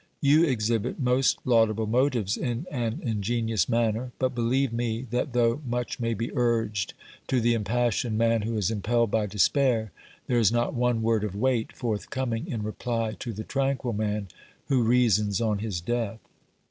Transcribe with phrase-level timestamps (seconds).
[0.19, 5.99] You exhibit most laudable motives in an ingenious manner; but believe me, that though much
[5.99, 6.95] may be urged
[7.27, 9.91] to the impassioned man who is impelled by despair,
[10.25, 14.29] there is not one word of weight forthcoming in reply to the tranquil man
[14.69, 16.17] who reasons on his death.